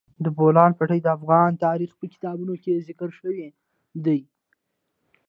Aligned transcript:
د 0.23 0.25
بولان 0.37 0.71
پټي 0.77 0.99
د 1.03 1.07
افغان 1.17 1.51
تاریخ 1.65 1.91
په 1.99 2.05
کتابونو 2.13 2.53
کې 2.63 2.83
ذکر 2.87 3.09
شوی 3.19 3.41
دي. 4.05 4.19